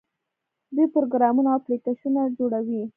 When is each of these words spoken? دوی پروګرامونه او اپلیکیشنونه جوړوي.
دوی 0.75 0.87
پروګرامونه 0.95 1.49
او 1.51 1.57
اپلیکیشنونه 1.59 2.21
جوړوي. 2.37 2.81